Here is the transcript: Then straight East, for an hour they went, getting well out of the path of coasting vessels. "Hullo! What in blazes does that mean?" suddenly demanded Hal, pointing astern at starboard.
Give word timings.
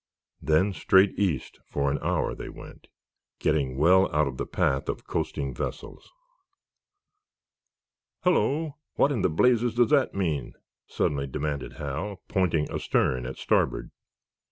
Then 0.41 0.73
straight 0.73 1.11
East, 1.11 1.59
for 1.67 1.91
an 1.91 1.99
hour 2.01 2.33
they 2.33 2.49
went, 2.49 2.87
getting 3.37 3.77
well 3.77 4.11
out 4.11 4.27
of 4.27 4.37
the 4.37 4.47
path 4.47 4.89
of 4.89 5.05
coasting 5.05 5.53
vessels. 5.53 6.11
"Hullo! 8.23 8.77
What 8.95 9.11
in 9.11 9.21
blazes 9.21 9.75
does 9.75 9.91
that 9.91 10.15
mean?" 10.15 10.55
suddenly 10.87 11.27
demanded 11.27 11.73
Hal, 11.73 12.23
pointing 12.27 12.67
astern 12.71 13.27
at 13.27 13.37
starboard. 13.37 13.91